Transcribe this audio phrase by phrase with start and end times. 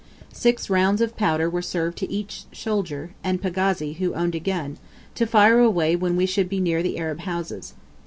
[0.33, 4.77] Six rounds of powder were served to each soldier and pagazi who owned a gun,
[5.13, 7.75] to fire away when we should be near the Arab houses.